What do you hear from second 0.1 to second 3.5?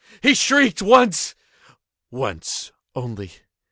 He shrieked once—once only.